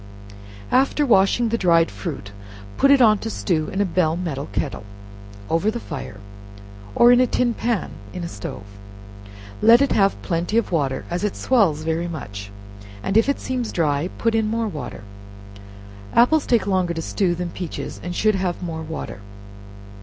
[0.71, 2.31] After washing the dried fruit,
[2.75, 4.83] put it on to stew in a bell metal kettle
[5.47, 6.19] over the fire,
[6.95, 8.65] or in a tin pan in a stove,
[9.61, 12.49] let it have plenty of water, as it swells very much,
[13.03, 15.03] and if it seems dry, put in more water.
[16.15, 19.19] Apples take longer to stew than peaches, and should have more water.